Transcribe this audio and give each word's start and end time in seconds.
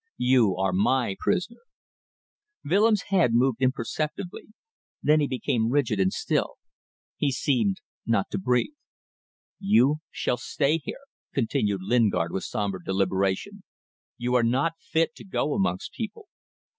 You 0.17 0.55
are 0.57 0.73
my 0.73 1.15
prisoner." 1.19 1.61
Willems' 2.65 3.03
head 3.09 3.35
moved 3.35 3.61
imperceptibly; 3.61 4.47
then 5.03 5.19
he 5.19 5.27
became 5.27 5.69
rigid 5.69 5.99
and 5.99 6.11
still. 6.11 6.55
He 7.17 7.31
seemed 7.31 7.81
not 8.03 8.31
to 8.31 8.39
breathe. 8.39 8.73
"You 9.59 9.97
shall 10.09 10.37
stay 10.37 10.79
here," 10.79 11.01
continued 11.35 11.81
Lingard, 11.83 12.31
with 12.31 12.45
sombre 12.45 12.83
deliberation. 12.83 13.61
"You 14.17 14.33
are 14.33 14.43
not 14.43 14.73
fit 14.79 15.13
to 15.17 15.23
go 15.23 15.53
amongst 15.53 15.91
people. 15.93 16.27